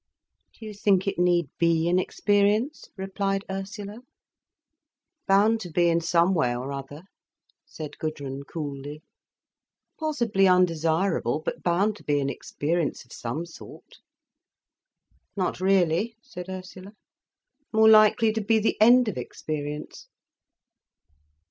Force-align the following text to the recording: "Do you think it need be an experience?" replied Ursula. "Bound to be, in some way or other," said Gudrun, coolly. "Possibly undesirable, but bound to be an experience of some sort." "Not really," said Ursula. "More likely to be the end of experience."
"Do 0.57 0.65
you 0.65 0.73
think 0.73 1.05
it 1.07 1.19
need 1.19 1.51
be 1.59 1.87
an 1.87 1.99
experience?" 1.99 2.89
replied 2.97 3.45
Ursula. 3.51 3.99
"Bound 5.27 5.59
to 5.61 5.69
be, 5.69 5.89
in 5.89 6.01
some 6.01 6.33
way 6.33 6.55
or 6.55 6.71
other," 6.73 7.03
said 7.67 7.99
Gudrun, 7.99 8.41
coolly. 8.51 9.03
"Possibly 9.99 10.47
undesirable, 10.47 11.39
but 11.45 11.61
bound 11.61 11.95
to 11.97 12.03
be 12.03 12.19
an 12.19 12.31
experience 12.31 13.05
of 13.05 13.13
some 13.13 13.45
sort." 13.45 13.99
"Not 15.35 15.61
really," 15.61 16.17
said 16.19 16.49
Ursula. 16.49 16.93
"More 17.71 17.87
likely 17.87 18.33
to 18.33 18.41
be 18.41 18.57
the 18.57 18.81
end 18.81 19.07
of 19.07 19.17
experience." 19.19 20.07